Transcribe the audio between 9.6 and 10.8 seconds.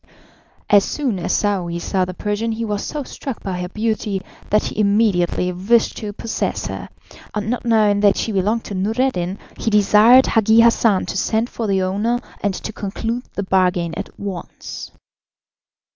desired Hagi